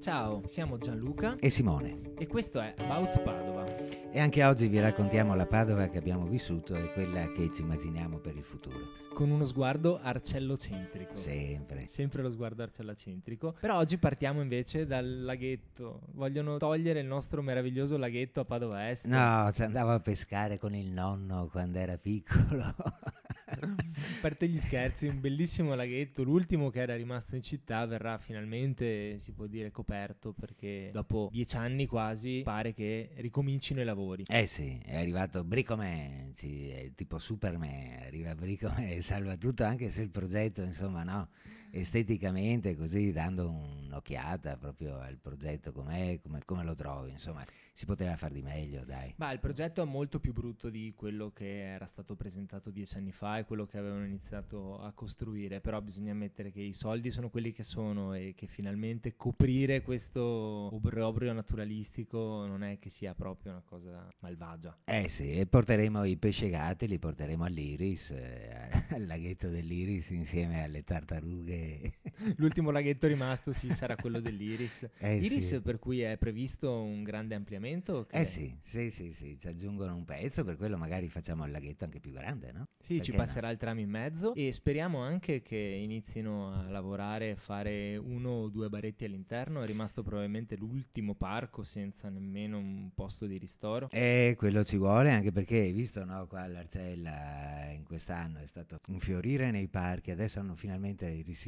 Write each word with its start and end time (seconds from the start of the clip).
Ciao, 0.00 0.42
siamo 0.46 0.78
Gianluca 0.78 1.36
e 1.40 1.50
Simone. 1.50 2.12
e 2.18 2.26
questo 2.26 2.60
è 2.60 2.74
About 2.78 3.22
Padova. 3.22 3.64
E 4.12 4.20
anche 4.20 4.44
oggi 4.44 4.68
vi 4.68 4.78
raccontiamo 4.78 5.34
la 5.34 5.46
Padova 5.46 5.88
che 5.88 5.98
abbiamo 5.98 6.26
vissuto 6.26 6.74
e 6.74 6.92
quella 6.92 7.32
che 7.32 7.50
ci 7.52 7.62
immaginiamo 7.62 8.18
per 8.18 8.36
il 8.36 8.44
futuro. 8.44 8.78
Con 9.14 9.30
uno 9.30 9.44
sguardo 9.46 9.98
arcellocentrico. 10.00 11.16
Sempre. 11.16 11.86
Sempre 11.86 12.22
lo 12.22 12.30
sguardo 12.30 12.62
arcellocentrico. 12.62 13.56
Però 13.60 13.76
oggi 13.78 13.98
partiamo 13.98 14.42
invece 14.42 14.86
dal 14.86 15.22
laghetto. 15.22 16.02
Vogliono 16.12 16.58
togliere 16.58 17.00
il 17.00 17.06
nostro 17.06 17.42
meraviglioso 17.42 17.96
laghetto 17.96 18.40
a 18.40 18.44
Padova 18.44 18.90
Est. 18.90 19.06
No, 19.06 19.50
ci 19.52 19.62
andavo 19.62 19.90
a 19.90 20.00
pescare 20.00 20.58
con 20.58 20.74
il 20.74 20.90
nonno 20.90 21.48
quando 21.50 21.78
era 21.78 21.96
piccolo. 21.98 22.62
Parte 24.20 24.48
gli 24.48 24.58
scherzi, 24.58 25.06
un 25.06 25.20
bellissimo 25.20 25.74
laghetto. 25.74 26.22
L'ultimo 26.22 26.70
che 26.70 26.80
era 26.80 26.96
rimasto 26.96 27.36
in 27.36 27.42
città 27.42 27.84
verrà 27.86 28.18
finalmente, 28.18 29.18
si 29.20 29.32
può 29.32 29.46
dire, 29.46 29.70
coperto 29.70 30.32
perché 30.32 30.90
dopo 30.92 31.28
dieci 31.30 31.56
anni 31.56 31.86
quasi 31.86 32.40
pare 32.42 32.72
che 32.72 33.10
ricomincino 33.16 33.80
i 33.80 33.84
lavori. 33.84 34.24
Eh 34.26 34.46
sì, 34.46 34.80
è 34.84 34.96
arrivato 34.96 35.44
Bricoman, 35.44 36.32
tipo 36.94 37.18
Superman, 37.18 38.02
arriva 38.04 38.34
Bricoman 38.34 38.84
e 38.84 39.00
salva 39.00 39.36
tutto, 39.36 39.62
anche 39.64 39.90
se 39.90 40.02
il 40.02 40.10
progetto, 40.10 40.62
insomma, 40.62 41.04
no, 41.04 41.28
esteticamente 41.70 42.76
così, 42.76 43.12
dando 43.12 43.50
un'occhiata 43.50 44.56
proprio 44.56 44.98
al 44.98 45.18
progetto 45.18 45.72
com'è, 45.72 46.20
come, 46.22 46.42
come 46.44 46.64
lo 46.64 46.74
trovi, 46.74 47.10
insomma, 47.10 47.44
si 47.72 47.84
poteva 47.84 48.16
far 48.16 48.32
di 48.32 48.42
meglio, 48.42 48.84
dai. 48.84 49.14
Ma 49.16 49.32
il 49.32 49.38
progetto 49.38 49.82
è 49.82 49.84
molto 49.84 50.18
più 50.18 50.32
brutto 50.32 50.70
di 50.70 50.92
quello 50.96 51.30
che 51.30 51.62
era 51.72 51.86
stato 51.86 52.14
presentato 52.14 52.70
dieci 52.70 52.96
anni 52.96 53.12
fa 53.12 53.38
e 53.38 53.44
quello 53.44 53.66
che 53.66 53.78
avevano 53.78 54.04
iniziato 54.04 54.80
a 54.80 54.92
costruire, 54.92 55.60
però 55.60 55.80
bisogna 55.80 56.12
ammettere 56.12 56.50
che 56.50 56.60
i 56.60 56.72
soldi 56.72 57.10
sono 57.10 57.28
quelli 57.28 57.52
che 57.52 57.62
sono 57.62 58.14
e 58.14 58.34
che 58.34 58.46
finalmente 58.46 59.16
coprire 59.16 59.82
questo 59.82 60.22
obbrobrio 60.22 61.32
naturalistico 61.32 62.46
non 62.46 62.62
è 62.62 62.78
che 62.78 62.90
sia 62.90 63.14
proprio 63.14 63.52
una 63.52 63.62
cosa 63.64 64.08
malvagia. 64.20 64.76
Eh 64.84 65.08
sì, 65.08 65.32
e 65.32 65.46
porteremo 65.46 66.04
i 66.04 66.16
pescegati, 66.16 66.86
li 66.86 66.98
porteremo 66.98 67.44
all'Iris, 67.44 68.10
eh, 68.10 68.84
al 68.94 69.06
laghetto 69.06 69.48
dell'Iris 69.48 70.10
insieme 70.10 70.62
alle 70.62 70.82
tartarughe. 70.82 71.55
L'ultimo 72.36 72.70
laghetto 72.70 73.06
rimasto 73.06 73.52
sì 73.52 73.70
sarà 73.70 73.96
quello 73.96 74.20
dell'Iris. 74.20 74.88
Eh 74.98 75.16
Iris 75.16 75.48
sì. 75.48 75.60
per 75.60 75.78
cui 75.78 76.00
è 76.00 76.16
previsto 76.16 76.80
un 76.80 77.02
grande 77.02 77.34
ampliamento? 77.34 78.06
che- 78.06 78.18
Eh 78.20 78.24
sì, 78.24 78.54
sì, 78.62 78.90
sì, 78.90 79.12
sì, 79.12 79.36
ci 79.38 79.48
aggiungono 79.48 79.94
un 79.94 80.04
pezzo, 80.04 80.44
per 80.44 80.56
quello 80.56 80.76
magari 80.76 81.08
facciamo 81.08 81.44
il 81.44 81.50
laghetto 81.52 81.84
anche 81.84 82.00
più 82.00 82.12
grande, 82.12 82.52
no? 82.52 82.64
Sì, 82.80 82.94
ci 83.02 83.10
Perché 83.10 83.16
passerà 83.16 83.50
il 83.50 83.56
tram 83.58 83.78
in 83.78 83.90
mezzo 83.90 84.32
e 84.34 84.52
speriamo 84.52 84.98
anche 85.00 85.42
che 85.42 85.56
inizino 85.56 86.52
a 86.52 86.68
lavorare 86.68 87.34
fare 87.36 87.96
uno 87.96 88.30
o 88.30 88.48
due 88.48 88.68
baretti 88.68 89.04
all'interno. 89.04 89.62
È 89.62 89.66
rimasto 89.66 90.02
probabilmente 90.02 90.56
l'ultimo 90.56 91.14
parco 91.14 91.64
senza 91.64 92.08
nemmeno 92.08 92.58
un 92.58 92.90
posto 92.94 93.26
di 93.26 93.38
ristoro. 93.38 93.88
E 93.90 94.34
quello 94.38 94.62
ci 94.64 94.76
vuole 94.76 95.10
anche 95.10 95.32
perché, 95.32 95.56
hai 95.58 95.72
visto, 95.72 96.04
no, 96.04 96.26
qua 96.26 96.42
all'Arcella 96.42 97.70
in 97.72 97.82
quest'anno 97.84 98.38
è 98.38 98.46
stato 98.46 98.78
un 98.88 98.98
fiorire 99.00 99.50
nei 99.50 99.68
parchi, 99.68 100.10
adesso 100.10 100.38
hanno 100.38 100.54
finalmente 100.54 101.08
risistemato 101.08 101.44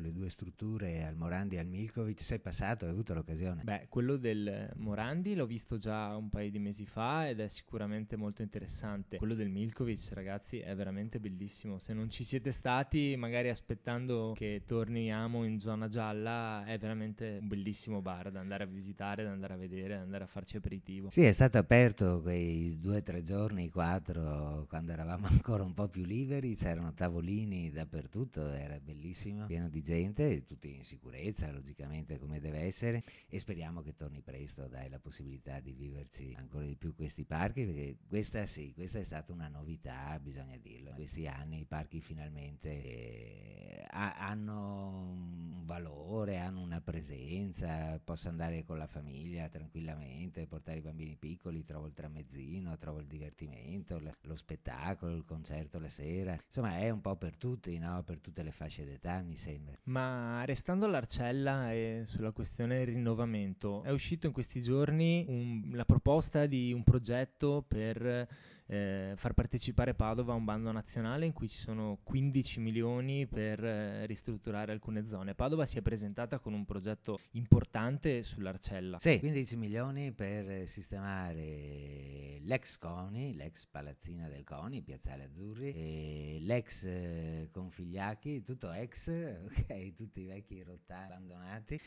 le 0.00 0.12
due 0.12 0.28
strutture 0.28 1.04
al 1.04 1.16
Morandi 1.16 1.56
e 1.56 1.58
al 1.58 1.66
Milkovic, 1.66 2.20
sei 2.20 2.38
passato, 2.38 2.84
hai 2.84 2.90
avuto 2.90 3.14
l'occasione? 3.14 3.62
Beh, 3.62 3.86
quello 3.88 4.16
del 4.16 4.70
Morandi 4.76 5.34
l'ho 5.34 5.46
visto 5.46 5.78
già 5.78 6.16
un 6.16 6.28
paio 6.28 6.50
di 6.50 6.58
mesi 6.58 6.84
fa 6.84 7.28
ed 7.28 7.40
è 7.40 7.48
sicuramente 7.48 8.16
molto 8.16 8.42
interessante. 8.42 9.16
Quello 9.16 9.34
del 9.34 9.48
Milkovic, 9.48 10.10
ragazzi, 10.12 10.58
è 10.58 10.74
veramente 10.74 11.20
bellissimo. 11.20 11.78
Se 11.78 11.92
non 11.92 12.10
ci 12.10 12.24
siete 12.24 12.52
stati, 12.52 13.14
magari 13.16 13.48
aspettando 13.48 14.32
che 14.36 14.62
torniamo 14.66 15.44
in 15.44 15.58
zona 15.60 15.88
gialla, 15.88 16.64
è 16.64 16.78
veramente 16.78 17.38
un 17.40 17.48
bellissimo 17.48 18.02
bar 18.02 18.30
da 18.30 18.40
andare 18.40 18.64
a 18.64 18.66
visitare, 18.66 19.24
da 19.24 19.30
andare 19.30 19.54
a 19.54 19.56
vedere, 19.56 19.96
da 19.96 20.02
andare 20.02 20.24
a 20.24 20.28
farci 20.28 20.56
aperitivo. 20.56 21.10
Sì, 21.10 21.22
è 21.22 21.32
stato 21.32 21.58
aperto 21.58 22.20
quei 22.20 22.78
due 22.78 22.98
o 22.98 23.02
tre 23.02 23.22
giorni, 23.22 23.70
quattro, 23.70 24.66
quando 24.68 24.92
eravamo 24.92 25.26
ancora 25.28 25.62
un 25.62 25.74
po' 25.74 25.88
più 25.88 26.04
liberi, 26.04 26.54
c'erano 26.54 26.92
tavolini 26.92 27.70
dappertutto, 27.70 28.50
era 28.50 28.78
bellissimo, 28.80 29.37
pieno 29.46 29.68
di 29.68 29.82
gente, 29.82 30.44
tutti 30.44 30.74
in 30.74 30.84
sicurezza, 30.84 31.50
logicamente 31.50 32.18
come 32.18 32.40
deve 32.40 32.60
essere, 32.60 33.04
e 33.28 33.38
speriamo 33.38 33.82
che 33.82 33.94
torni 33.94 34.20
presto, 34.20 34.66
dai, 34.66 34.88
la 34.88 34.98
possibilità 34.98 35.60
di 35.60 35.72
viverci 35.72 36.34
ancora 36.36 36.64
di 36.64 36.76
più 36.76 36.94
questi 36.94 37.24
parchi, 37.24 37.64
perché 37.64 37.96
questa 38.06 38.46
sì, 38.46 38.72
questa 38.74 38.98
è 38.98 39.04
stata 39.04 39.32
una 39.32 39.48
novità, 39.48 40.18
bisogna 40.20 40.56
dirlo. 40.56 40.90
In 40.90 40.94
questi 40.96 41.26
anni 41.26 41.60
i 41.60 41.64
parchi 41.64 42.00
finalmente 42.00 42.68
eh, 42.68 43.84
ha- 43.90 44.16
hanno 44.18 45.10
un 45.10 45.64
valore, 45.64 46.38
hanno 46.38 46.60
una 46.60 46.80
presenza, 46.80 47.98
posso 48.00 48.28
andare 48.28 48.64
con 48.64 48.78
la 48.78 48.86
famiglia 48.86 49.48
tranquillamente, 49.48 50.46
portare 50.46 50.78
i 50.78 50.82
bambini 50.82 51.16
piccoli, 51.16 51.62
trovo 51.62 51.86
il 51.86 51.92
tramezzino, 51.92 52.76
trovo 52.78 53.00
il 53.00 53.06
divertimento, 53.06 54.00
lo 54.22 54.36
spettacolo, 54.36 55.14
il 55.14 55.24
concerto 55.24 55.78
la 55.78 55.88
sera. 55.88 56.38
Insomma, 56.46 56.78
è 56.78 56.90
un 56.90 57.00
po' 57.00 57.16
per 57.16 57.36
tutti, 57.36 57.76
no? 57.78 58.02
Per 58.02 58.18
tutte 58.20 58.42
le 58.42 58.52
fasce 58.52 58.84
d'età, 58.84 59.20
mi 59.28 59.36
sembra. 59.36 59.78
Ma 59.84 60.44
restando 60.44 60.86
all'Arcella 60.86 61.72
e 61.72 62.02
sulla 62.06 62.32
questione 62.32 62.84
rinnovamento, 62.84 63.82
è 63.82 63.90
uscito 63.90 64.26
in 64.26 64.32
questi 64.32 64.60
giorni 64.62 65.24
un- 65.28 65.70
la 65.74 65.84
proposta 65.84 66.46
di 66.46 66.72
un 66.72 66.82
progetto 66.82 67.64
per 67.66 68.26
eh, 68.70 69.14
far 69.16 69.32
partecipare 69.32 69.94
Padova 69.94 70.34
a 70.34 70.36
un 70.36 70.44
bando 70.44 70.70
nazionale 70.70 71.24
in 71.24 71.32
cui 71.32 71.48
ci 71.48 71.56
sono 71.56 71.98
15 72.02 72.60
milioni 72.60 73.26
per 73.26 73.64
eh, 73.64 74.06
ristrutturare 74.06 74.72
alcune 74.72 75.06
zone. 75.06 75.34
Padova 75.34 75.64
si 75.64 75.78
è 75.78 75.82
presentata 75.82 76.38
con 76.38 76.52
un 76.52 76.64
progetto 76.64 77.18
importante 77.32 78.22
sull'Arcella. 78.22 78.98
Sì, 78.98 79.18
15 79.18 79.56
milioni 79.56 80.12
per 80.12 80.68
sistemare 80.68 82.40
l'ex 82.42 82.76
CONI, 82.78 83.34
l'ex 83.34 83.66
palazzina 83.66 84.28
del 84.28 84.44
CONI, 84.44 84.82
Piazzale 84.82 85.24
Azzurri, 85.24 86.44
l'ex 86.44 86.84
eh, 86.84 87.48
Configliacchi, 87.50 88.42
tutto 88.42 88.70
ex, 88.70 89.08
ok, 89.48 89.94
tutti 89.94 90.20
i 90.20 90.26
vecchi 90.26 90.62
rottami 90.62 91.04
abbandonati. 91.04 91.80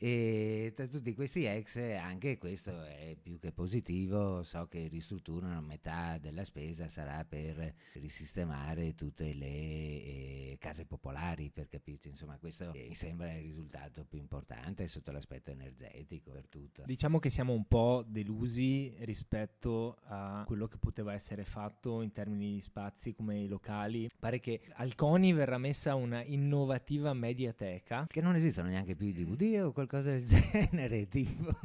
E 0.00 0.72
tra 0.76 0.86
tutti 0.86 1.12
questi 1.12 1.44
ex, 1.44 1.76
anche 1.76 2.38
questo 2.38 2.84
è 2.84 3.16
più 3.20 3.40
che 3.40 3.50
positivo, 3.50 4.44
so 4.44 4.68
che 4.68 4.86
ristrutturano 4.86 5.60
metà 5.60 6.18
della 6.18 6.44
spesa 6.44 6.86
sarà 6.86 7.24
per 7.24 7.74
risistemare 7.94 8.94
tutte 8.94 9.34
le 9.34 9.44
eh, 9.44 10.37
case 10.68 10.84
popolari, 10.84 11.50
per 11.50 11.68
capirci, 11.68 12.08
insomma 12.08 12.36
questo 12.36 12.72
eh, 12.74 12.88
mi 12.88 12.94
sembra 12.94 13.32
il 13.32 13.42
risultato 13.42 14.04
più 14.04 14.18
importante 14.18 14.86
sotto 14.86 15.10
l'aspetto 15.10 15.50
energetico 15.50 16.30
per 16.30 16.46
tutto. 16.46 16.82
Diciamo 16.84 17.18
che 17.18 17.30
siamo 17.30 17.54
un 17.54 17.66
po' 17.66 18.04
delusi 18.06 18.94
rispetto 19.00 19.96
a 20.04 20.44
quello 20.46 20.68
che 20.68 20.76
poteva 20.76 21.14
essere 21.14 21.44
fatto 21.44 22.02
in 22.02 22.12
termini 22.12 22.52
di 22.52 22.60
spazi 22.60 23.14
come 23.14 23.40
i 23.40 23.48
locali. 23.48 24.10
Pare 24.18 24.40
che 24.40 24.60
al 24.74 24.94
CONI 24.94 25.32
verrà 25.32 25.56
messa 25.56 25.94
una 25.94 26.22
innovativa 26.22 27.14
mediateca. 27.14 28.06
Che 28.06 28.20
non 28.20 28.34
esistono 28.34 28.68
neanche 28.68 28.94
più 28.94 29.06
i 29.06 29.12
DVD 29.12 29.64
o 29.64 29.72
qualcosa 29.72 30.10
del 30.10 30.24
genere, 30.26 31.08
tipo... 31.08 31.56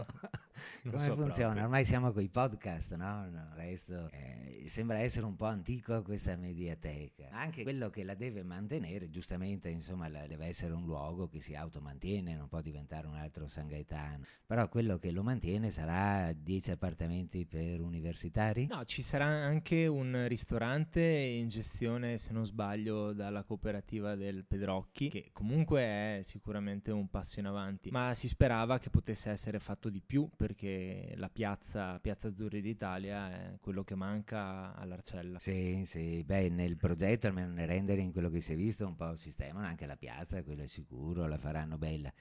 Come 0.84 1.00
so 1.00 1.16
funziona? 1.16 1.32
proprio. 1.32 1.64
Ormai 1.64 1.86
siamo 1.86 2.12
con 2.12 2.22
i 2.24 2.30
podcast, 2.30 2.94
no? 2.96 3.30
No, 3.30 3.50
resto 3.56 4.10
eh, 4.12 4.66
sembra 4.68 5.00
essere 5.00 5.26
un 5.26 5.36
po' 5.36 5.46
antico 5.46 6.02
questa 6.02 6.36
mediateca. 6.36 7.30
Anche 7.32 7.64
quello 7.64 7.90
che 7.90 8.04
la 8.04 8.16
deve 8.16 8.44
mantenere, 8.44 9.10
giustamente, 9.10 9.70
insomma, 9.70 10.08
la- 10.08 10.28
deve 10.28 10.46
essere 10.48 10.74
un 10.74 10.86
luogo 10.86 11.28
che 11.28 11.42
si 11.42 11.56
automantiene, 11.56 12.36
non 12.36 12.48
può 12.48 12.62
diventare 12.62 13.08
un 13.08 13.16
altro 13.16 13.48
San 13.48 13.68
Gaetano. 13.68 14.24
Però 14.46 14.68
quello 14.70 14.98
che 14.98 15.12
lo 15.12 15.24
mantiene 15.24 15.72
sarà 15.72 16.32
10 16.34 16.72
appartamenti 16.72 17.46
per 17.46 17.82
universitari? 17.82 18.68
No, 18.68 18.84
ci 18.86 19.02
sarà 19.02 19.26
anche 19.26 19.88
un 19.88 20.26
ristorante 20.28 21.02
in 21.02 21.48
gestione, 21.48 22.18
se 22.18 22.34
non 22.34 22.46
sbaglio, 22.46 23.14
dalla 23.14 23.44
cooperativa 23.44 24.16
del 24.16 24.46
Pedrocchi, 24.46 25.10
che 25.10 25.30
comunque 25.32 25.82
è 25.82 26.20
sicuramente 26.24 26.92
un 26.92 27.10
passo 27.10 27.40
in 27.40 27.46
avanti, 27.46 27.90
ma 27.92 28.14
si 28.14 28.28
sperava 28.28 28.80
che 28.80 28.90
potesse 28.90 29.30
essere 29.30 29.60
fatto 29.60 29.90
di 29.90 30.02
più 30.02 30.30
perché 30.44 31.14
la 31.16 31.30
piazza, 31.30 31.98
piazza 32.00 32.28
Azzurri 32.28 32.60
d'Italia 32.60 33.32
è 33.32 33.58
quello 33.62 33.86
che 33.86 33.96
manca 33.96 34.76
all'Arcella. 34.76 35.40
Sì, 35.40 35.84
sì, 35.86 36.22
beh, 36.22 36.50
nel 36.50 36.76
progetto, 36.76 37.28
almeno 37.28 37.54
nel 37.54 37.66
rendering, 37.66 38.12
quello 38.12 38.30
che 38.30 38.42
si 38.42 38.52
è 38.52 38.56
visto, 38.58 38.86
un 38.86 38.98
po' 38.98 39.16
sistemano 39.16 39.66
anche 39.66 39.86
la 39.86 39.96
piazza, 39.96 40.44
quello 40.44 40.64
è 40.64 40.68
sicuro, 40.68 41.28
la 41.28 41.38
faranno 41.38 41.78
bella, 41.78 42.12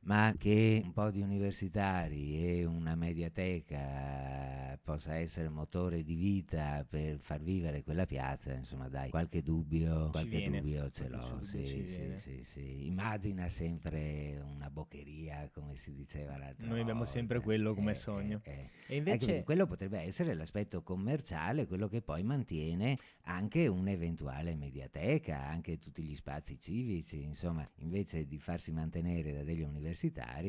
ma 0.00 0.34
che 0.38 0.80
un 0.84 0.92
po' 0.92 1.10
di 1.10 1.20
universitari 1.20 2.38
e 2.58 2.64
una 2.64 2.94
mediateca 2.94 4.78
possa 4.82 5.16
essere 5.16 5.48
motore 5.48 6.02
di 6.02 6.14
vita 6.14 6.84
per 6.88 7.18
far 7.18 7.40
vivere 7.42 7.82
quella 7.82 8.06
piazza, 8.06 8.52
insomma, 8.54 8.88
dai, 8.88 9.10
qualche 9.10 9.42
dubbio, 9.42 10.08
qualche 10.10 10.38
viene, 10.38 10.60
dubbio 10.60 10.88
ce 10.90 11.08
l'ho, 11.08 11.40
sì, 11.42 11.64
sì, 11.86 12.14
sì, 12.16 12.42
sì. 12.42 12.86
Immagina 12.86 13.48
sempre 13.48 14.42
una 14.54 14.70
boccheria 14.70 15.50
come 15.52 15.74
si 15.74 15.92
diceva 15.94 16.36
l'altra 16.38 16.66
Noi 16.66 16.80
abbiamo 16.80 17.00
volta. 17.00 17.12
sempre 17.12 17.40
quello 17.40 17.74
come 17.74 17.90
Eh, 17.92 17.94
sogno. 17.94 18.40
eh, 18.44 18.50
eh. 18.52 18.70
E 18.86 18.96
invece 18.96 19.34
Ecco, 19.36 19.44
quello 19.44 19.66
potrebbe 19.66 20.00
essere 20.00 20.34
l'aspetto 20.34 20.82
commerciale, 20.82 21.66
quello 21.66 21.88
che 21.88 22.00
poi 22.00 22.22
mantiene 22.22 22.98
anche 23.24 23.66
un'eventuale 23.66 24.54
mediateca, 24.54 25.46
anche 25.46 25.78
tutti 25.78 26.02
gli 26.02 26.14
spazi 26.16 26.58
civici, 26.58 27.22
insomma, 27.22 27.68
invece 27.80 28.26
di 28.26 28.38
farsi 28.38 28.72
mantenere 28.72 29.32
da 29.34 29.42
degli 29.42 29.60
universitari, 29.60 29.87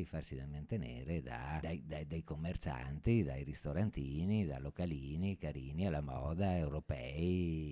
farsi 0.05 0.35
da 0.35 0.45
mantenere 0.47 1.21
da- 1.21 1.59
dai, 1.61 1.83
dai- 1.85 2.05
dai 2.07 2.23
commercianti, 2.23 3.23
dai 3.23 3.43
ristorantini, 3.43 4.45
da 4.45 4.59
localini 4.59 5.37
carini 5.37 5.85
alla 5.87 6.01
moda, 6.01 6.55
europei, 6.57 7.68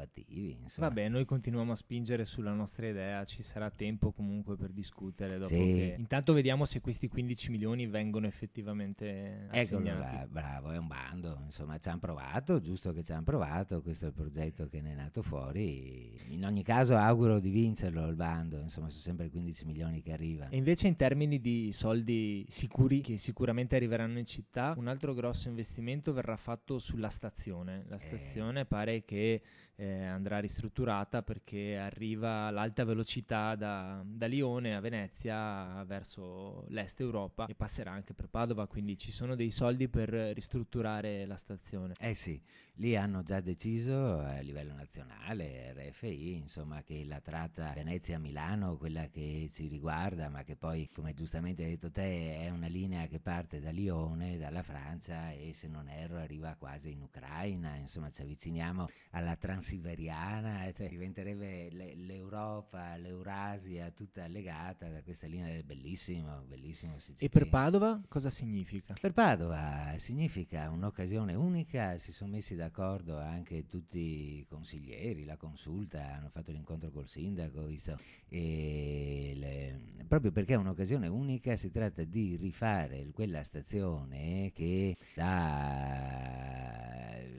innovativi, 0.00 0.56
insomma. 0.62 0.88
Vabbè, 0.88 1.08
noi 1.08 1.24
continuiamo 1.24 1.72
a 1.72 1.76
spingere 1.76 2.24
sulla 2.24 2.52
nostra 2.52 2.88
idea, 2.88 3.24
ci 3.24 3.42
sarà 3.42 3.70
tempo 3.70 4.12
comunque 4.12 4.56
per 4.56 4.70
discutere 4.70 5.34
dopo 5.38 5.48
Sì. 5.48 5.56
che... 5.56 5.94
Intanto 5.98 6.32
vediamo 6.32 6.64
se 6.64 6.80
questi 6.80 7.08
15 7.08 7.50
milioni 7.50 7.86
vengono 7.86 8.26
effettivamente 8.26 9.48
Eccolo 9.50 9.80
assegnati. 9.88 10.16
là, 10.16 10.26
bravo, 10.28 10.70
è 10.70 10.78
un 10.78 10.86
bando, 10.86 11.42
insomma 11.44 11.78
ci 11.78 11.88
hanno 11.88 11.98
provato, 11.98 12.60
giusto 12.60 12.92
che 12.92 13.02
ci 13.02 13.12
hanno 13.12 13.22
provato, 13.24 13.82
questo 13.82 14.06
è 14.06 14.08
il 14.08 14.14
progetto 14.14 14.68
che 14.68 14.80
ne 14.80 14.92
è 14.92 14.94
nato 14.94 15.22
fuori, 15.22 16.14
in 16.28 16.44
ogni 16.44 16.62
caso 16.62 16.96
auguro 16.96 17.38
di 17.40 17.50
vincerlo 17.50 18.06
il 18.06 18.16
bando, 18.16 18.58
insomma 18.60 18.88
sono 18.88 19.00
sempre 19.02 19.28
15 19.30 19.64
milioni 19.66 20.00
che 20.02 20.12
arrivano. 20.12 20.50
E 20.50 20.56
invece 20.56 20.86
in 20.88 20.96
termini 20.96 21.40
di 21.40 21.72
soldi 21.72 22.44
sicuri 22.48 23.00
che 23.00 23.16
sicuramente 23.16 23.76
arriveranno 23.76 24.18
in 24.18 24.26
città, 24.26 24.74
un 24.76 24.88
altro 24.88 25.14
grosso 25.14 25.48
investimento 25.48 26.12
verrà 26.12 26.36
fatto 26.36 26.78
sulla 26.78 27.08
stazione. 27.10 27.84
La 27.88 27.96
Eh. 27.96 28.00
stazione 28.00 28.64
pare 28.64 29.04
che 29.04 29.42
eh, 29.76 29.89
andrà 29.90 30.38
ristrutturata 30.38 31.22
perché 31.22 31.76
arriva 31.76 32.50
l'alta 32.50 32.84
velocità 32.84 33.54
da, 33.54 34.02
da 34.04 34.26
Lione 34.26 34.76
a 34.76 34.80
Venezia 34.80 35.84
verso 35.84 36.64
l'est 36.68 37.00
Europa 37.00 37.46
e 37.46 37.54
passerà 37.54 37.90
anche 37.92 38.14
per 38.14 38.28
Padova, 38.28 38.66
quindi 38.66 38.96
ci 38.98 39.10
sono 39.10 39.34
dei 39.34 39.50
soldi 39.50 39.88
per 39.88 40.08
ristrutturare 40.08 41.26
la 41.26 41.36
stazione. 41.36 41.94
Eh 41.98 42.14
sì, 42.14 42.40
lì 42.80 42.96
hanno 42.96 43.22
già 43.22 43.40
deciso 43.40 44.20
a 44.20 44.40
livello 44.40 44.72
nazionale, 44.74 45.74
RFI, 45.74 46.36
insomma, 46.36 46.82
che 46.82 47.04
la 47.04 47.20
tratta 47.20 47.72
Venezia-Milano, 47.74 48.78
quella 48.78 49.06
che 49.08 49.48
ci 49.52 49.68
riguarda, 49.68 50.30
ma 50.30 50.42
che 50.44 50.56
poi, 50.56 50.88
come 50.90 51.12
giustamente 51.12 51.62
hai 51.62 51.70
detto 51.70 51.90
te, 51.90 52.38
è 52.38 52.48
una 52.48 52.68
linea 52.68 53.06
che 53.06 53.20
parte 53.20 53.60
da 53.60 53.70
Lione, 53.70 54.38
dalla 54.38 54.62
Francia 54.62 55.30
e 55.30 55.52
se 55.52 55.68
non 55.68 55.88
erro 55.90 56.16
arriva 56.16 56.54
quasi 56.58 56.90
in 56.92 57.02
Ucraina, 57.02 57.76
insomma 57.76 58.10
ci 58.10 58.22
avviciniamo 58.22 58.88
alla 59.10 59.36
Transiberiana, 59.36 60.72
cioè 60.72 60.88
diventerebbe 60.88 61.68
le- 61.70 61.94
l'Europa, 61.96 62.96
l'Eurasia 62.96 63.90
tutta 63.90 64.26
legata 64.26 64.88
da 64.88 65.02
questa 65.02 65.26
linea, 65.26 65.48
è 65.54 65.62
bellissimo, 65.62 66.44
bellissimo. 66.48 66.98
se 66.98 67.14
ci 67.14 67.24
E 67.26 67.28
per 67.28 67.42
pensi. 67.42 67.48
Padova 67.50 68.00
cosa 68.08 68.30
significa? 68.30 68.94
Per 68.98 69.12
Padova 69.12 69.94
significa 69.98 70.70
un'occasione 70.70 71.34
unica, 71.34 71.98
si 71.98 72.12
sono 72.12 72.30
messi 72.32 72.54
d'accordo 72.70 73.18
anche 73.18 73.66
tutti 73.66 74.38
i 74.38 74.46
consiglieri, 74.48 75.24
la 75.24 75.36
consulta, 75.36 76.14
hanno 76.14 76.30
fatto 76.30 76.52
l'incontro 76.52 76.90
col 76.90 77.08
sindaco, 77.08 77.66
visto, 77.66 77.98
le- 78.28 79.80
proprio 80.06 80.30
perché 80.30 80.54
è 80.54 80.56
un'occasione 80.56 81.08
unica 81.08 81.56
si 81.56 81.70
tratta 81.70 82.04
di 82.04 82.36
rifare 82.36 83.10
quella 83.12 83.42
stazione 83.42 84.52
che 84.54 84.96
da 85.14 86.60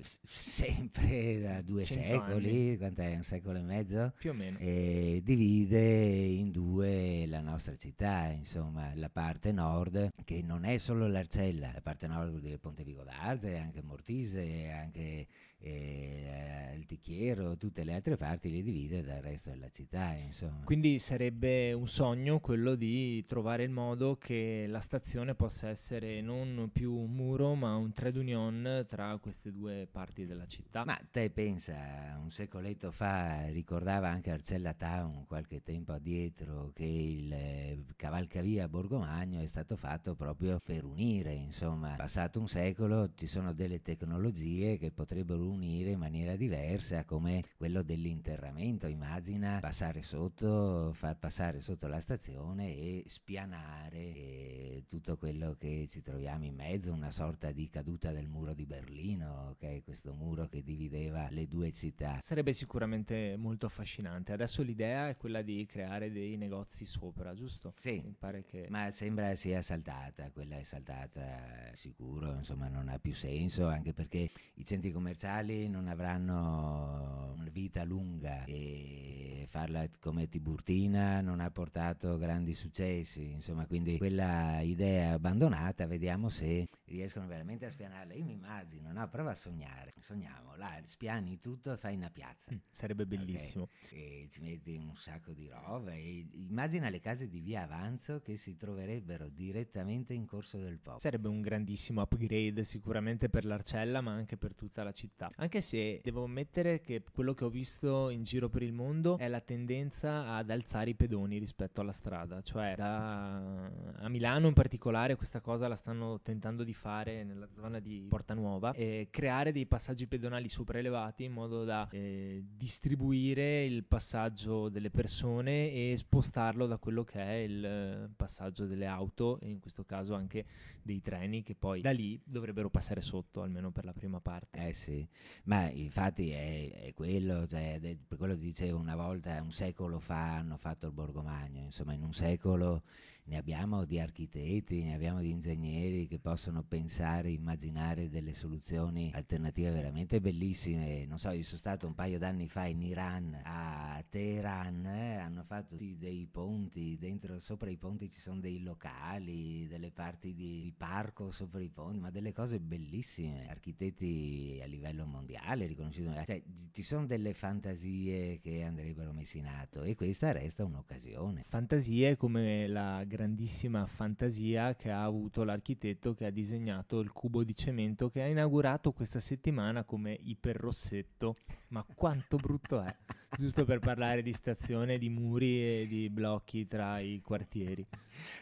sempre 0.03 1.39
da 1.41 1.61
due 1.61 1.83
secoli, 1.83 2.77
quant'è? 2.77 3.15
Un 3.15 3.23
secolo 3.23 3.59
e 3.59 3.61
mezzo? 3.61 4.13
Più 4.17 4.31
o 4.31 4.33
meno. 4.33 4.57
e 4.57 5.21
divide 5.23 5.79
in 5.79 6.51
due 6.51 7.25
la 7.27 7.41
nostra 7.41 7.75
città, 7.75 8.27
insomma, 8.27 8.93
la 8.95 9.09
parte 9.09 9.51
nord 9.51 10.11
che 10.23 10.41
non 10.41 10.65
è 10.65 10.77
solo 10.77 11.07
l'Arcella, 11.07 11.71
la 11.73 11.81
parte 11.81 12.07
nord 12.07 12.39
di 12.39 12.57
Ponte 12.57 12.83
Vigo 12.83 13.03
d'Arze, 13.03 13.57
anche 13.57 13.81
Mortise, 13.81 14.71
anche 14.71 15.20
eh, 15.61 16.73
il 16.75 16.85
Ticchiero, 16.85 17.55
tutte 17.57 17.83
le 17.83 17.93
altre 17.93 18.17
parti 18.17 18.51
le 18.51 18.63
divide 18.63 19.03
dal 19.03 19.21
resto 19.21 19.51
della 19.51 19.69
città, 19.69 20.13
insomma. 20.13 20.63
Quindi 20.63 20.97
sarebbe 20.99 21.73
un 21.73 21.87
sogno 21.87 22.39
quello 22.39 22.75
di 22.75 23.23
trovare 23.25 23.63
il 23.63 23.69
modo 23.69 24.17
che 24.17 24.65
la 24.67 24.79
stazione 24.79 25.35
possa 25.35 25.69
essere 25.69 26.21
non 26.21 26.69
più 26.73 26.93
un 26.93 27.11
muro 27.13 27.53
ma 27.55 27.75
un 27.75 27.93
trade 27.93 28.19
union 28.19 28.85
tra 28.89 29.17
queste 29.17 29.51
due 29.51 29.87
parti 29.89 30.25
della 30.25 30.47
città. 30.47 30.83
Ma 30.83 30.99
te 31.11 31.29
pensa, 31.29 32.19
un 32.21 32.31
secoletto 32.31 32.91
fa 32.91 33.47
ricordava 33.47 34.09
anche 34.09 34.31
Arcella 34.31 34.73
Town 34.73 35.25
qualche 35.27 35.61
tempo 35.61 35.91
addietro 35.91 36.71
che 36.73 36.85
il 36.85 37.31
eh, 37.31 37.85
cavalcavia 37.95 38.67
Borgomagno 38.67 39.41
è 39.41 39.47
stato 39.47 39.75
fatto 39.75 40.15
proprio 40.15 40.59
per 40.63 40.83
unire, 40.83 41.31
insomma, 41.31 41.93
passato 41.95 42.39
un 42.39 42.47
secolo 42.47 43.11
ci 43.15 43.27
sono 43.27 43.53
delle 43.53 43.81
tecnologie 43.81 44.77
che 44.77 44.91
potrebbero 45.01 45.47
unire 45.47 45.89
in 45.89 45.97
maniera 45.97 46.35
diversa 46.35 47.05
come 47.05 47.43
quello 47.57 47.81
dell'interramento, 47.81 48.85
immagina 48.85 49.57
passare 49.59 50.03
sotto, 50.03 50.93
far 50.93 51.17
passare 51.17 51.59
sotto 51.59 51.87
la 51.87 51.99
stazione 51.99 52.75
e 52.75 53.03
spianare 53.07 53.97
eh, 53.97 54.83
tutto 54.87 55.17
quello 55.17 55.55
che 55.57 55.87
ci 55.89 56.01
troviamo 56.01 56.45
in 56.45 56.53
mezzo, 56.53 56.93
una 56.93 57.09
sorta 57.09 57.51
di 57.51 57.67
caduta 57.67 58.11
del 58.11 58.27
muro 58.27 58.53
di 58.53 58.67
Berlino, 58.67 59.55
che 59.57 59.77
è 59.77 59.81
questo 59.81 60.13
muro 60.13 60.47
che 60.47 60.61
divideva 60.61 61.29
le 61.31 61.47
due 61.47 61.71
città. 61.71 62.19
Sarebbe 62.21 62.53
sicuramente 62.53 63.35
molto 63.37 63.65
affascinante. 63.65 64.33
Adesso 64.33 64.61
l'idea 64.61 65.09
è 65.09 65.17
quella 65.17 65.41
di 65.41 65.65
creare 65.65 66.11
dei 66.11 66.37
negozi 66.37 66.85
sopra, 66.85 67.33
giusto? 67.33 67.73
Sì, 67.77 68.01
Mi 68.05 68.15
pare 68.17 68.43
che 68.43 68.67
ma 68.69 68.91
sembra 68.91 69.33
sia 69.33 69.63
saltata, 69.63 70.29
quella 70.29 70.59
è 70.59 70.63
saltata 70.63 71.71
sicuro, 71.73 72.33
insomma 72.35 72.67
non 72.67 72.87
ha 72.87 72.99
più 72.99 73.13
senso, 73.13 73.67
anche 73.67 73.93
perché 73.93 74.29
i 74.55 74.63
centri 74.63 74.90
commerciali 74.91 75.67
non 75.67 75.87
avranno 75.87 77.33
una 77.37 77.49
vita 77.49 77.83
lunga 77.83 78.45
e 78.45 79.45
farla 79.51 79.85
come 79.99 80.29
Tiburtina 80.29 81.19
non 81.19 81.41
ha 81.41 81.51
portato 81.51 82.17
grandi 82.17 82.53
successi, 82.53 83.31
insomma 83.31 83.65
quindi 83.65 83.97
quella 83.97 84.61
idea 84.61 85.11
abbandonata, 85.11 85.85
vediamo 85.85 86.29
se 86.29 86.69
riescono 86.85 87.27
veramente 87.27 87.65
a 87.65 87.69
spianarla. 87.69 88.13
Io 88.13 88.23
mi 88.23 88.31
immagino, 88.31 88.93
no, 88.93 89.07
prova 89.09 89.31
a 89.31 89.35
sognare, 89.35 89.93
sogniamo, 89.99 90.55
là 90.55 90.79
spiani 90.85 91.37
tutto 91.37 91.73
e 91.73 91.77
fai 91.77 91.95
una 91.95 92.09
piazza. 92.09 92.53
mm, 92.53 92.57
sarebbe 92.71 93.05
bellissimo. 93.05 93.67
e 93.89 94.27
ci 94.29 94.41
metti 94.41 94.75
un 94.75 94.95
sacco 94.95 95.33
di 95.33 95.49
roba 95.49 95.91
e 95.91 96.27
immagina 96.33 96.89
le 96.89 97.01
case 97.01 97.27
di 97.27 97.41
via 97.41 97.63
Avanzo 97.63 98.21
che 98.21 98.37
si 98.37 98.55
troverebbero 98.55 99.27
direttamente 99.27 100.13
in 100.13 100.25
corso 100.25 100.57
del 100.57 100.79
Po. 100.79 100.97
Sarebbe 100.99 101.27
un 101.27 101.41
grandissimo 101.41 102.01
upgrade 102.01 102.63
sicuramente 102.63 103.29
per 103.29 103.43
l'Arcella 103.43 103.99
ma 103.99 104.11
anche 104.11 104.37
per 104.37 104.55
tutta 104.55 104.80
la 104.83 104.91
città. 104.91 105.31
Anche 105.35 105.61
se 105.61 105.99
devo 106.03 106.23
ammettere 106.23 106.81
che 106.81 107.03
quello 107.11 107.33
che 107.33 107.45
ho 107.45 107.49
visto 107.49 108.09
in 108.09 108.23
giro 108.23 108.49
per 108.49 108.63
il 108.63 108.73
mondo 108.73 109.17
è 109.17 109.27
la 109.27 109.41
tendenza 109.41 110.27
ad 110.27 110.49
alzare 110.49 110.91
i 110.91 110.95
pedoni 110.95 111.37
rispetto 111.37 111.81
alla 111.81 111.91
strada, 111.91 112.41
cioè 112.41 112.75
da... 112.75 113.69
a 113.97 114.09
Milano 114.09 114.47
in 114.47 114.53
particolare 114.53 115.15
questa 115.15 115.41
cosa 115.41 115.67
la 115.67 115.75
stanno 115.75 116.19
tentando 116.21 116.63
di 116.63 116.73
fare 116.73 117.23
nella 117.23 117.47
zona 117.53 117.79
di 117.79 118.05
Porta 118.09 118.33
Nuova 118.33 118.73
e 118.73 119.07
creare 119.09 119.51
dei 119.51 119.65
passaggi 119.65 120.07
pedonali 120.07 120.49
sopraelevati 120.49 121.23
in 121.23 121.33
modo 121.33 121.63
da 121.63 121.87
eh, 121.91 122.43
distribuire 122.55 123.63
il 123.65 123.83
passaggio 123.83 124.69
delle 124.69 124.89
persone 124.89 125.71
e 125.71 125.93
spostarlo 125.97 126.67
da 126.67 126.77
quello 126.77 127.03
che 127.03 127.19
è 127.19 127.33
il 127.33 127.65
eh, 127.65 128.09
passaggio 128.15 128.65
delle 128.65 128.85
auto 128.85 129.39
e 129.39 129.49
in 129.49 129.59
questo 129.59 129.83
caso 129.83 130.13
anche 130.13 130.45
dei 130.81 131.01
treni 131.01 131.43
che 131.43 131.55
poi 131.55 131.81
da 131.81 131.91
lì 131.91 132.19
dovrebbero 132.23 132.69
passare 132.69 133.01
sotto 133.01 133.41
almeno 133.41 133.71
per 133.71 133.85
la 133.85 133.93
prima 133.93 134.19
parte. 134.19 134.57
Eh 134.67 134.70
sì, 134.73 135.07
ma 135.45 135.69
infatti 135.69 136.31
è, 136.31 136.85
è 136.87 136.93
quello, 136.93 137.45
cioè, 137.47 137.79
per 137.79 138.17
quello 138.17 138.35
dicevo 138.35 138.77
una 138.77 138.95
volta, 138.95 139.41
un 139.41 139.51
secolo 139.51 139.99
fa 139.99 140.37
hanno 140.37 140.57
fatto 140.57 140.87
il 140.87 140.93
Borgomagno, 140.93 141.63
insomma 141.63 141.93
in 141.93 142.03
un 142.03 142.13
secolo 142.13 142.83
ne 143.23 143.37
abbiamo 143.37 143.85
di 143.85 143.99
architetti, 143.99 144.83
ne 144.83 144.93
abbiamo 144.93 145.21
di 145.21 145.29
ingegneri 145.29 146.07
che 146.07 146.19
possono 146.19 146.63
pensare, 146.63 147.29
immaginare 147.29 148.09
delle 148.09 148.33
soluzioni 148.33 149.11
alternative 149.13 149.71
veramente 149.71 150.19
bellissime. 150.19 151.05
Non 151.05 151.19
so, 151.19 151.29
io 151.31 151.43
sono 151.43 151.57
stato 151.57 151.87
un 151.87 151.93
paio 151.93 152.17
d'anni 152.17 152.47
fa 152.47 152.65
in 152.65 152.81
Iran, 152.81 153.39
a 153.43 154.03
Teheran, 154.09 154.85
eh, 154.85 155.15
hanno 155.17 155.43
fatto 155.43 155.75
dei 155.75 156.27
ponti, 156.29 156.97
dentro, 156.97 157.39
sopra 157.39 157.69
i 157.69 157.77
ponti 157.77 158.09
ci 158.09 158.19
sono 158.19 158.39
dei 158.39 158.61
locali, 158.63 159.67
delle 159.67 159.91
parti 159.91 160.33
di, 160.33 160.61
di 160.61 160.73
parco 160.75 161.31
sopra 161.31 161.61
i 161.61 161.69
ponti, 161.69 161.99
ma 161.99 162.09
delle 162.09 162.33
cose 162.33 162.59
bellissime, 162.59 163.47
architetti 163.49 164.59
a 164.61 164.65
livello 164.65 165.05
mondiale 165.05 165.67
riconosciuti, 165.67 166.09
cioè 166.25 166.41
ci 166.71 166.83
sono 166.83 167.05
delle 167.05 167.33
fantasie 167.33 168.39
che 168.41 168.63
andrebbero 168.63 169.13
messe 169.13 169.37
in 169.37 169.47
atto 169.47 169.83
e 169.83 169.95
questa 169.95 170.31
resta 170.31 170.65
un'occasione. 170.65 171.45
Fantasie 171.47 172.17
come 172.17 172.67
la 172.67 173.03
grandissima 173.11 173.85
fantasia 173.87 174.73
che 174.75 174.89
ha 174.89 175.03
avuto 175.03 175.43
l'architetto 175.43 176.13
che 176.13 176.25
ha 176.25 176.31
disegnato 176.31 177.01
il 177.01 177.11
cubo 177.11 177.43
di 177.43 177.53
cemento 177.53 178.09
che 178.09 178.21
ha 178.21 178.27
inaugurato 178.27 178.93
questa 178.93 179.19
settimana 179.19 179.83
come 179.83 180.17
iperrossetto. 180.17 181.35
Ma 181.67 181.85
quanto 181.93 182.37
brutto 182.37 182.81
è! 182.81 182.95
Giusto 183.37 183.63
per 183.63 183.79
parlare 183.79 184.21
di 184.21 184.33
stazione, 184.33 184.97
di 184.97 185.09
muri 185.09 185.81
e 185.81 185.87
di 185.87 186.09
blocchi 186.09 186.67
tra 186.67 186.99
i 186.99 187.21
quartieri. 187.21 187.85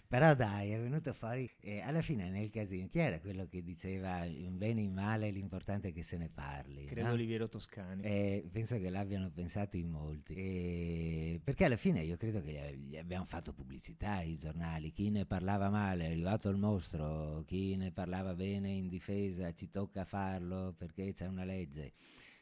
Però 0.07 0.33
dai, 0.33 0.71
è 0.71 0.79
venuto 0.79 1.13
fuori, 1.13 1.49
eh, 1.61 1.81
alla 1.81 2.01
fine 2.01 2.29
nel 2.29 2.49
casino, 2.49 2.87
chi 2.87 2.99
era 2.99 3.19
quello 3.19 3.47
che 3.47 3.61
diceva 3.63 4.25
in 4.25 4.57
bene 4.57 4.81
e 4.81 4.85
in 4.85 4.93
male 4.93 5.29
l'importante 5.29 5.89
è 5.89 5.93
che 5.93 6.01
se 6.01 6.17
ne 6.17 6.29
parli? 6.33 6.85
Credo 6.85 7.07
no? 7.07 7.13
Oliviero 7.13 7.47
Toscani. 7.47 8.01
Eh, 8.01 8.49
penso 8.51 8.79
che 8.79 8.89
l'abbiano 8.89 9.29
pensato 9.29 9.77
in 9.77 9.89
molti, 9.89 10.33
eh, 10.33 11.41
perché 11.43 11.65
alla 11.65 11.77
fine 11.77 12.01
io 12.01 12.17
credo 12.17 12.41
che 12.41 12.75
gli 12.75 12.97
abbiamo 12.97 13.25
fatto 13.25 13.53
pubblicità 13.53 14.21
i 14.21 14.37
giornali, 14.37 14.91
chi 14.91 15.11
ne 15.11 15.25
parlava 15.25 15.69
male 15.69 16.05
è 16.05 16.11
arrivato 16.11 16.49
il 16.49 16.57
mostro, 16.57 17.43
chi 17.45 17.75
ne 17.75 17.91
parlava 17.91 18.33
bene 18.33 18.69
in 18.69 18.87
difesa 18.87 19.53
ci 19.53 19.69
tocca 19.69 20.03
farlo 20.03 20.73
perché 20.75 21.13
c'è 21.13 21.27
una 21.27 21.43
legge. 21.43 21.93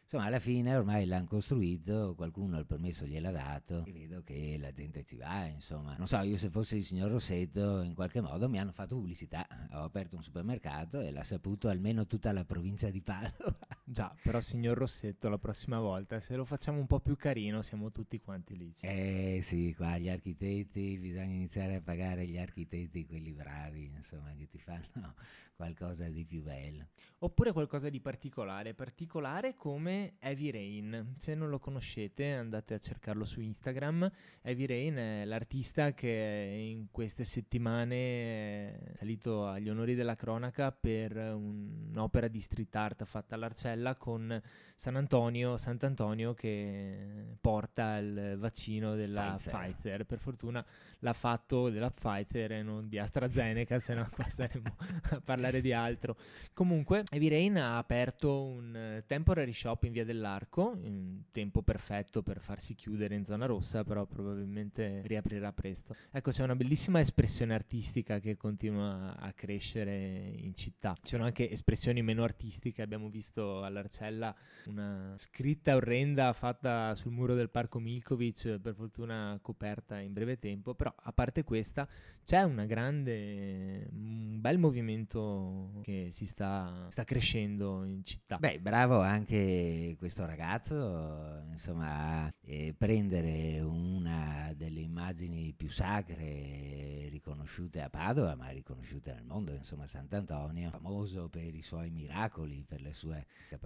Insomma, 0.09 0.27
alla 0.27 0.39
fine 0.39 0.73
ormai 0.73 1.05
l'hanno 1.05 1.27
costruito, 1.27 2.13
qualcuno 2.15 2.57
il 2.57 2.65
permesso 2.65 3.05
gliel'ha 3.05 3.29
dato 3.29 3.83
e 3.83 3.91
vedo 3.91 4.23
che 4.23 4.55
la 4.57 4.71
gente 4.71 5.03
ci 5.03 5.17
va, 5.17 5.47
insomma. 5.47 5.97
Non 5.97 6.07
so, 6.07 6.21
io 6.21 6.37
se 6.37 6.49
fossi 6.49 6.77
il 6.77 6.85
signor 6.85 7.11
Rossetto, 7.11 7.81
in 7.81 7.93
qualche 7.93 8.21
modo 8.21 8.47
mi 8.47 8.57
hanno 8.57 8.71
fatto 8.71 8.95
pubblicità. 8.95 9.45
Ho 9.73 9.83
aperto 9.83 10.15
un 10.15 10.23
supermercato 10.23 11.01
e 11.01 11.11
l'ha 11.11 11.25
saputo 11.25 11.67
almeno 11.67 12.07
tutta 12.07 12.31
la 12.31 12.45
provincia 12.45 12.89
di 12.89 13.01
Padova. 13.01 13.66
Già, 13.89 14.13
però 14.21 14.41
signor 14.41 14.77
Rossetto, 14.77 15.29
la 15.29 15.37
prossima 15.37 15.79
volta, 15.79 16.19
se 16.19 16.35
lo 16.35 16.43
facciamo 16.43 16.77
un 16.77 16.87
po' 16.87 16.99
più 16.99 17.15
carino, 17.15 17.61
siamo 17.61 17.89
tutti 17.89 18.19
quanti 18.19 18.57
lì. 18.57 18.73
Eh 18.81 19.39
sì, 19.41 19.73
qua 19.77 19.97
gli 19.97 20.09
architetti, 20.09 20.97
bisogna 20.97 21.33
iniziare 21.33 21.75
a 21.75 21.81
pagare 21.81 22.27
gli 22.27 22.37
architetti, 22.37 23.05
quelli 23.05 23.31
bravi, 23.31 23.85
insomma, 23.95 24.33
che 24.35 24.49
ti 24.49 24.59
fanno 24.59 25.15
qualcosa 25.55 26.09
di 26.09 26.25
più 26.25 26.43
bello. 26.43 26.87
Oppure 27.19 27.53
qualcosa 27.53 27.87
di 27.87 28.01
particolare, 28.01 28.73
particolare 28.73 29.55
come 29.55 30.15
Heavy 30.19 30.51
Rain. 30.51 31.13
Se 31.15 31.33
non 31.33 31.47
lo 31.47 31.57
conoscete 31.57 32.33
andate 32.33 32.73
a 32.73 32.79
cercarlo 32.79 33.23
su 33.23 33.39
Instagram. 33.39 34.11
Heavy 34.41 34.65
Rain 34.65 34.95
è 34.95 35.23
l'artista 35.23 35.93
che 35.93 36.57
in 36.59 36.87
queste 36.91 37.23
settimane 37.23 37.95
è 37.95 38.93
salito 38.95 39.47
agli 39.47 39.69
onori 39.69 39.95
della 39.95 40.15
cronaca 40.15 40.73
per 40.73 41.15
un'opera 41.15 42.27
di 42.27 42.41
street 42.41 42.75
art 42.75 43.05
fatta 43.05 43.33
all'Arcella 43.35 43.76
con 43.97 44.41
San 44.75 44.95
Antonio, 44.95 45.57
Sant'Antonio 45.57 46.35
che 46.35 47.35
porta 47.41 47.97
il 47.97 48.35
vaccino 48.37 48.95
della 48.95 49.33
Pfizer. 49.35 49.53
Pfizer. 49.53 50.05
Per 50.05 50.19
fortuna 50.19 50.65
l'ha 50.99 51.13
fatto 51.13 51.69
della 51.69 51.89
Pfizer 51.89 52.51
e 52.51 52.61
non 52.61 52.87
di 52.87 52.99
AstraZeneca, 52.99 53.79
se 53.79 53.95
no 53.95 54.07
qua 54.11 54.27
saremmo 54.29 54.75
a 55.09 55.21
parlare 55.21 55.61
di 55.61 55.73
altro. 55.73 56.15
Comunque, 56.53 57.03
Heavy 57.09 57.27
Rain 57.27 57.57
ha 57.57 57.77
aperto 57.77 58.43
un 58.43 59.03
temporary 59.07 59.53
shop 59.53 59.83
in 59.83 59.93
via 59.93 60.05
dell'Arco, 60.05 60.77
in 60.81 61.23
tempo 61.31 61.63
perfetto 61.63 62.21
per 62.21 62.39
farsi 62.39 62.75
chiudere 62.75 63.15
in 63.15 63.25
zona 63.25 63.47
rossa, 63.47 63.83
però 63.83 64.05
probabilmente 64.05 65.01
riaprirà 65.05 65.51
presto. 65.53 65.95
Ecco, 66.11 66.29
c'è 66.29 66.43
una 66.43 66.55
bellissima 66.55 66.99
espressione 66.99 67.55
artistica 67.55 68.19
che 68.19 68.37
continua 68.37 69.17
a 69.17 69.33
crescere 69.33 70.33
in 70.35 70.53
città. 70.53 70.93
Ci 71.01 71.15
sono 71.15 71.25
anche 71.25 71.49
espressioni 71.49 72.03
meno 72.03 72.23
artistiche, 72.23 72.83
abbiamo 72.83 73.09
visto 73.09 73.63
all'Arcella 73.67 74.35
una 74.65 75.13
scritta 75.17 75.75
orrenda 75.75 76.33
fatta 76.33 76.93
sul 76.95 77.11
muro 77.11 77.35
del 77.35 77.49
parco 77.49 77.79
Milkovic, 77.79 78.59
per 78.59 78.73
fortuna 78.73 79.37
coperta 79.41 79.99
in 79.99 80.13
breve 80.13 80.39
tempo, 80.39 80.73
però 80.73 80.93
a 80.95 81.11
parte 81.13 81.43
questa 81.43 81.87
c'è 82.23 82.43
una 82.43 82.65
grande, 82.65 83.87
un 83.91 84.41
bel 84.41 84.57
movimento 84.57 85.79
che 85.83 86.09
si 86.11 86.25
sta, 86.25 86.87
sta 86.89 87.03
crescendo 87.05 87.85
in 87.85 88.03
città. 88.03 88.37
Beh, 88.37 88.59
bravo 88.59 88.99
anche 88.99 89.95
questo 89.97 90.25
ragazzo, 90.25 91.43
insomma, 91.49 92.31
eh, 92.41 92.75
prendere 92.77 93.61
una 93.61 94.53
delle 94.55 94.81
immagini 94.81 95.53
più 95.53 95.69
sacre 95.69 97.07
riconosciute 97.09 97.81
a 97.81 97.89
Padova, 97.89 98.35
ma 98.35 98.49
riconosciute 98.49 99.13
nel 99.13 99.23
mondo, 99.23 99.53
insomma, 99.53 99.87
Sant'Antonio, 99.87 100.69
famoso 100.69 101.29
per 101.29 101.55
i 101.55 101.61
suoi 101.61 101.89
miracoli, 101.89 102.65
per 102.67 102.81
le 102.81 102.93
sue 102.93 103.25
capacità 103.47 103.56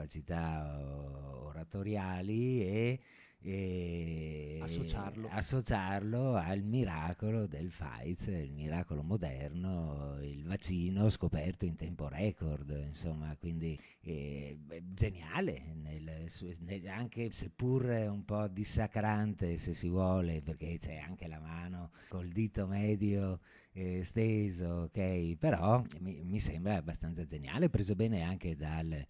oratoriali 1.48 2.62
e 2.62 3.00
e 3.44 4.60
associarlo. 4.62 5.28
associarlo. 5.32 6.36
al 6.36 6.62
miracolo 6.62 7.48
del 7.48 7.70
Pfizer, 7.70 8.44
il 8.44 8.54
miracolo 8.54 9.02
moderno, 9.02 10.18
il 10.22 10.44
vaccino 10.46 11.10
scoperto 11.10 11.66
in 11.66 11.76
tempo 11.76 12.08
record, 12.08 12.70
insomma, 12.86 13.36
quindi 13.38 13.78
eh, 14.02 14.60
geniale, 14.94 15.74
nel, 15.82 16.28
nel, 16.60 16.88
anche 16.88 17.32
seppur 17.32 17.86
un 17.86 18.24
po' 18.26 18.48
dissacrante 18.48 19.58
se 19.58 19.74
si 19.74 19.90
vuole, 19.90 20.42
perché 20.42 20.78
c'è 20.78 20.98
anche 20.98 21.28
la 21.28 21.40
mano 21.40 21.90
col 22.10 22.28
dito 22.28 22.68
medio 22.68 23.40
eh, 23.74 24.04
steso, 24.04 24.84
ok, 24.84 25.36
però 25.38 25.84
mi, 26.00 26.22
mi 26.24 26.40
sembra 26.40 26.76
abbastanza 26.76 27.26
geniale, 27.26 27.70
preso 27.70 27.96
bene 27.96 28.22
anche 28.22 28.56
dal 28.56 29.04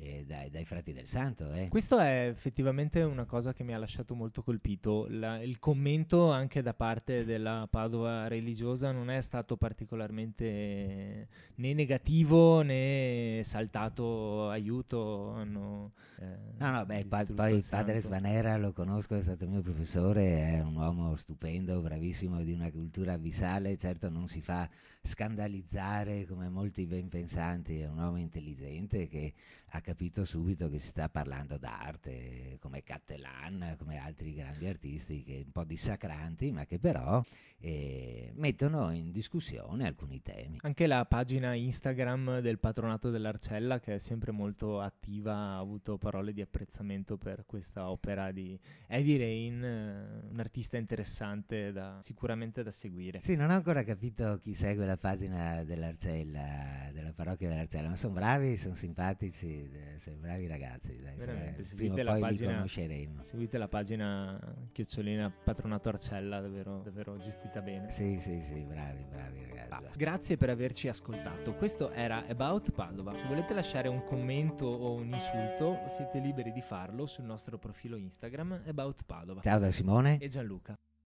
eh, 0.00 0.24
dai, 0.26 0.48
dai, 0.50 0.64
frati 0.64 0.92
del 0.92 1.06
santo. 1.06 1.50
Eh. 1.52 1.68
Questo 1.68 1.98
è 1.98 2.28
effettivamente 2.28 3.02
una 3.02 3.24
cosa 3.24 3.52
che 3.52 3.64
mi 3.64 3.74
ha 3.74 3.78
lasciato 3.78 4.14
molto 4.14 4.42
colpito. 4.42 5.06
La, 5.10 5.42
il 5.42 5.58
commento 5.58 6.30
anche 6.30 6.62
da 6.62 6.74
parte 6.74 7.24
della 7.24 7.66
Padova 7.68 8.28
religiosa 8.28 8.92
non 8.92 9.10
è 9.10 9.20
stato 9.20 9.56
particolarmente 9.56 11.28
né 11.56 11.74
negativo 11.74 12.62
né 12.62 13.40
saltato 13.42 14.48
aiuto. 14.48 15.30
Hanno, 15.30 15.92
eh, 16.20 16.54
no, 16.58 16.70
no, 16.70 16.86
beh, 16.86 17.06
pa- 17.06 17.24
poi 17.24 17.56
il 17.56 17.66
padre 17.68 18.00
Svanera 18.00 18.56
lo 18.56 18.72
conosco, 18.72 19.16
è 19.16 19.22
stato 19.22 19.48
mio 19.48 19.62
professore, 19.62 20.54
è 20.54 20.60
un 20.60 20.76
uomo 20.76 21.16
stupendo, 21.16 21.80
bravissimo, 21.80 22.42
di 22.44 22.52
una 22.52 22.70
cultura 22.70 23.14
abissale, 23.14 23.76
certo 23.76 24.08
non 24.08 24.28
si 24.28 24.40
fa 24.40 24.68
scandalizzare 25.02 26.26
come 26.26 26.48
molti 26.48 26.86
ben 26.86 27.08
pensanti, 27.08 27.80
è 27.80 27.88
un 27.88 27.98
uomo 27.98 28.18
intelligente 28.18 29.08
che 29.08 29.32
ha 29.70 29.80
capito 29.80 30.24
subito 30.24 30.68
che 30.68 30.78
si 30.78 30.88
sta 30.88 31.08
parlando 31.08 31.58
d'arte, 31.58 32.56
come 32.60 32.82
Cattelan, 32.82 33.74
come 33.78 33.98
altri 33.98 34.34
grandi 34.34 34.66
artisti 34.66 35.22
che 35.22 35.42
un 35.44 35.52
po' 35.52 35.64
dissacranti, 35.64 36.50
ma 36.52 36.64
che 36.64 36.78
però 36.78 37.22
eh, 37.58 38.32
mettono 38.36 38.90
in 38.92 39.10
discussione 39.10 39.86
alcuni 39.86 40.22
temi. 40.22 40.58
Anche 40.62 40.86
la 40.86 41.04
pagina 41.04 41.54
Instagram 41.54 42.40
del 42.40 42.58
patronato 42.58 43.10
dell'Arcella, 43.10 43.78
che 43.80 43.96
è 43.96 43.98
sempre 43.98 44.32
molto 44.32 44.80
attiva, 44.80 45.34
ha 45.34 45.58
avuto 45.58 45.98
parole 45.98 46.32
di 46.32 46.40
apprezzamento 46.40 47.18
per 47.18 47.44
questa 47.44 47.90
opera 47.90 48.32
di 48.32 48.58
Heavy 48.86 49.18
Rain, 49.18 49.64
eh, 49.64 50.28
un 50.30 50.38
artista 50.38 50.78
interessante 50.78 51.72
da, 51.72 51.98
sicuramente 52.00 52.62
da 52.62 52.70
seguire. 52.70 53.20
Sì, 53.20 53.36
non 53.36 53.50
ho 53.50 53.54
ancora 53.54 53.82
capito 53.82 54.38
chi 54.42 54.54
segue 54.54 54.86
la 54.86 54.96
pagina 54.96 55.62
dell'Arcella, 55.62 56.90
della 56.92 57.12
parrocchia 57.12 57.48
dell'Arcella, 57.48 57.88
ma 57.88 57.96
sono 57.96 58.14
bravi, 58.14 58.56
sono 58.56 58.74
simpatici 58.74 59.57
sei 59.96 60.14
bravi 60.14 60.46
ragazzi, 60.46 61.00
dai, 61.00 61.16
Veramente, 61.16 61.62
prima 61.74 61.94
o 61.94 62.04
poi 62.04 62.20
pagina, 62.20 62.54
conosceremo. 62.54 63.22
Seguite 63.22 63.58
la 63.58 63.66
pagina 63.66 64.54
chiocciolina 64.72 65.30
Patronato 65.30 65.88
Arcella, 65.88 66.40
davvero, 66.40 66.82
davvero 66.84 67.18
gestita 67.18 67.60
bene. 67.60 67.90
Sì, 67.90 68.18
sì, 68.18 68.40
sì, 68.40 68.60
bravi, 68.64 69.04
bravi 69.10 69.44
ragazzi. 69.46 69.68
Ah, 69.70 69.82
grazie 69.94 70.36
per 70.36 70.50
averci 70.50 70.88
ascoltato. 70.88 71.54
Questo 71.54 71.90
era 71.90 72.26
About 72.26 72.72
Padova. 72.72 73.14
Se 73.14 73.26
volete 73.26 73.54
lasciare 73.54 73.88
un 73.88 74.04
commento 74.04 74.66
o 74.66 74.94
un 74.94 75.12
insulto, 75.12 75.78
siete 75.88 76.18
liberi 76.18 76.52
di 76.52 76.62
farlo 76.62 77.06
sul 77.06 77.24
nostro 77.24 77.58
profilo 77.58 77.96
Instagram 77.96 78.62
About 78.66 79.04
Padova. 79.04 79.40
Ciao 79.40 79.58
da 79.58 79.70
Simone 79.70 80.18
e 80.18 80.28
Gianluca. 80.28 80.76